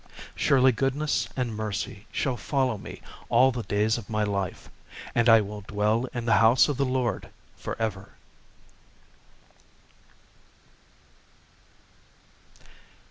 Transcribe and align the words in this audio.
6 0.31 0.31
Surely 0.35 0.71
goodness 0.71 1.29
and 1.37 1.55
mercy 1.55 2.07
shall 2.11 2.35
follow 2.35 2.75
me 2.75 3.03
all 3.29 3.51
the 3.51 3.61
days 3.61 3.99
of 3.99 4.09
my 4.09 4.23
life: 4.23 4.67
and 5.13 5.29
I 5.29 5.41
will 5.41 5.61
dwell 5.61 6.07
in 6.11 6.25
the 6.25 6.37
house 6.37 6.67
of 6.67 6.77
the 6.77 6.85
LORD 6.85 7.29
for 7.55 7.79
ever. 7.79 8.09